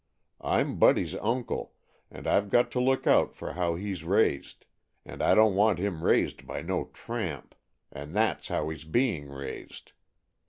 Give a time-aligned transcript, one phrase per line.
[0.43, 1.73] I'm Buddy's uncle,
[2.09, 4.65] and I've got to look out for how he's raised,
[5.05, 7.53] and I don't want him raised by no tramp,
[7.91, 9.91] and that's how he's being raised.